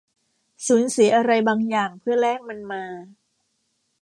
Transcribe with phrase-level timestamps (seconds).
[0.67, 2.83] สูญเสียอะไรบางอย่างเพื่อแลกมันมา